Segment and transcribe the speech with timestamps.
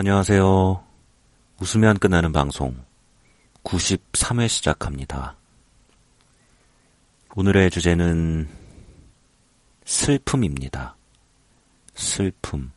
[0.00, 0.80] 안녕하세요.
[1.60, 2.72] 웃으면 끝나는 방송
[3.64, 5.34] 93회 시작합니다.
[7.34, 8.48] 오늘의 주제는
[9.84, 10.94] 슬픔입니다.
[11.96, 12.70] 슬픔.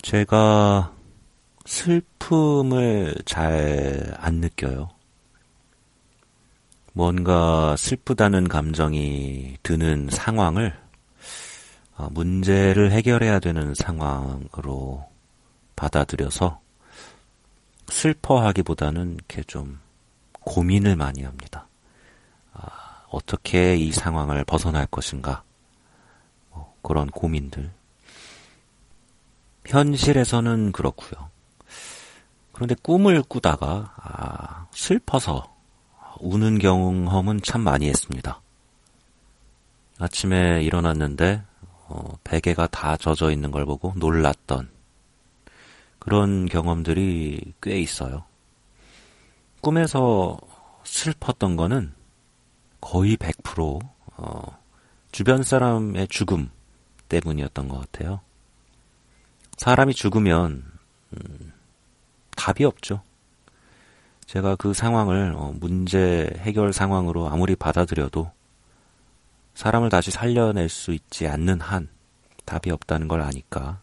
[0.00, 0.94] 제가
[1.66, 4.88] 슬픔을 잘 안 느껴요.
[6.94, 10.85] 뭔가 슬프다는 감정이 드는 상황을 어,
[12.10, 15.08] 문제를 해결해야 되는 상황으로
[15.74, 16.60] 받아들여서
[17.88, 19.80] 슬퍼하기보다는 이렇게 좀
[20.40, 21.66] 고민을 많이 합니다.
[22.52, 25.42] 아, 어떻게 이 상황을 벗어날 것인가?
[26.50, 27.70] 뭐 그런 고민들.
[29.66, 31.30] 현실에서는 그렇고요.
[32.52, 35.54] 그런데 꿈을 꾸다가 아, 슬퍼서
[36.20, 38.40] 우는 경험은 참 많이 했습니다.
[39.98, 41.42] 아침에 일어났는데
[41.88, 44.68] 어, 베개가 다 젖어 있는 걸 보고 놀랐던
[45.98, 48.24] 그런 경험들이 꽤 있어요.
[49.60, 50.38] 꿈에서
[50.84, 51.92] 슬펐던 거는
[52.80, 53.80] 거의 100%
[54.16, 54.58] 어,
[55.10, 56.50] 주변 사람의 죽음
[57.08, 58.20] 때문이었던 것 같아요.
[59.56, 60.64] 사람이 죽으면
[61.12, 61.52] 음,
[62.36, 63.02] 답이 없죠.
[64.26, 68.30] 제가 그 상황을 어, 문제 해결 상황으로 아무리 받아들여도
[69.56, 71.88] 사람을 다시 살려낼 수 있지 않는 한
[72.44, 73.80] 답이 없다는 걸 아니까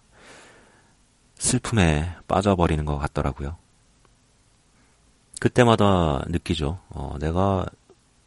[1.35, 3.57] 슬픔에 빠져버리는 것 같더라고요.
[5.39, 6.79] 그때마다 느끼죠.
[6.89, 7.65] 어, 내가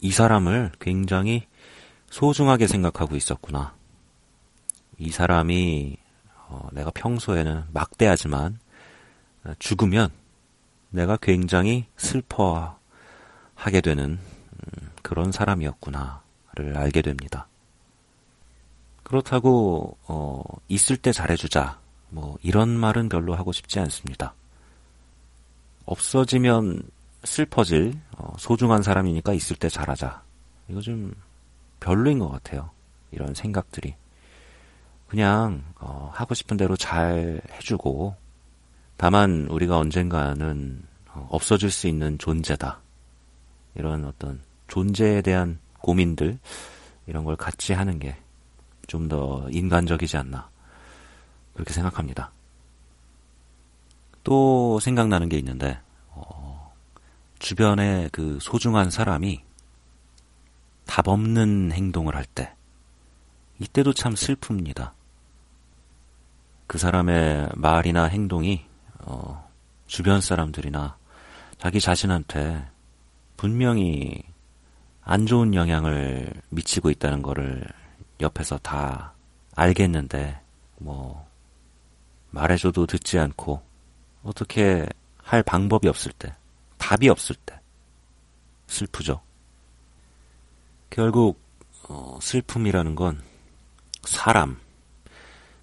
[0.01, 1.47] 이 사람을 굉장히
[2.11, 3.75] 소중하게 생각하고 있었구나.
[4.99, 5.97] 이 사람이
[6.49, 8.59] 어, 내가 평소에는 막대하지만
[9.61, 10.11] 죽으면
[10.91, 16.26] 내가 굉장히 슬퍼하게 되는 음, 그런 사람이었구나
[16.57, 17.49] 를 알게 됩니다.
[19.03, 24.35] 그렇다고 어, 있을 때 잘해주자 뭐 이런 말은 별로 하고 싶지 않습니다.
[25.85, 26.83] 없어지면
[27.25, 30.23] 슬퍼질 어, 소중한 사람이니까 있을 때 잘하자.
[30.69, 31.15] 이거 좀
[31.81, 32.71] 별로인 것 같아요.
[33.13, 33.95] 이런 생각들이.
[35.09, 38.17] 그냥 어, 하고 싶은 대로 잘 해주고
[38.97, 42.81] 다만 우리가 언젠가는 어, 없어질 수 있는 존재다.
[43.75, 46.39] 이런 어떤 존재에 대한 고민들
[47.07, 48.17] 이런 걸 같이 하는 게
[48.87, 50.49] 좀 더 인간적이지 않나
[51.55, 52.31] 그렇게 생각합니다.
[54.23, 55.81] 또 생각나는 게 있는데
[56.11, 56.73] 어,
[57.39, 59.43] 주변에 그 소중한 사람이
[60.85, 62.53] 답 없는 행동을 할 때
[63.59, 64.93] 이때도 참 슬픕니다.
[66.67, 68.65] 그 사람의 말이나 행동이
[69.01, 69.49] 어,
[69.87, 70.97] 주변 사람들이나
[71.59, 72.69] 자기 자신한테
[73.37, 74.23] 분명히
[75.09, 77.65] 안 좋은 영향을 미치고 있다는 거를
[78.21, 79.15] 옆에서 다
[79.55, 80.41] 알겠는데
[80.79, 81.25] 뭐
[82.33, 83.63] 말해줘도 듣지 않고
[84.25, 84.85] 어떻게
[85.19, 86.35] 할 방법이 없을 때
[86.79, 87.61] 답이 없을 때
[88.67, 89.23] 슬프죠.
[90.91, 91.41] 결국
[91.89, 93.23] 어, 슬픔이라는 건
[94.03, 94.61] 사람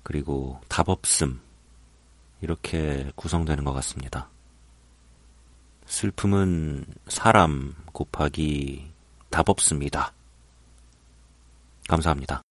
[0.03, 1.41] 그리고 답 없음
[2.39, 4.29] 이렇게 구성되는 것 같습니다.
[5.85, 8.92] 슬픔은 사람 곱하기
[9.33, 10.13] 답 없습니다.
[11.89, 12.43] 감사합니다.